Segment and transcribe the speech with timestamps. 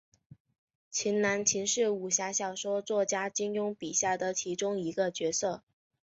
[0.89, 5.61] 秦南琴是武侠小说作家金庸笔下的其中一个角色。